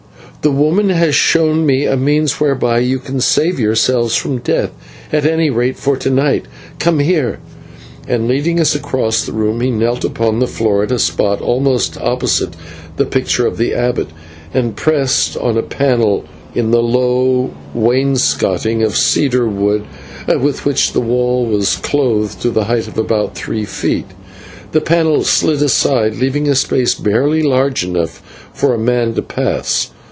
[0.43, 4.71] The woman has shown me a means whereby you can save yourselves from death,
[5.13, 6.45] at any rate for to night.
[6.79, 7.37] Come here,"
[8.07, 11.95] and, leading us across the room, he knelt upon the floor at a spot almost
[12.01, 12.55] opposite
[12.97, 14.07] the picture of the abbot,
[14.51, 16.25] and pressed on a panel
[16.55, 19.83] in the low wainscoting of cedar wood
[20.39, 24.07] with which the wall was clothed to a height of about three feet.
[24.71, 29.91] The panel slid aside, leaving a space barely large enough for a man to pass.